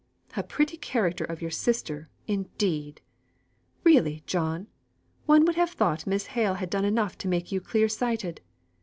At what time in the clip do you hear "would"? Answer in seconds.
5.45-5.57